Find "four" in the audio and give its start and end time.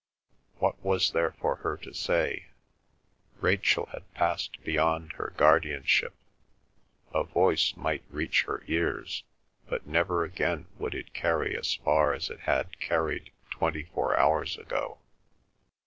13.93-14.17